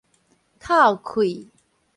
[0.59, 1.47] 透氣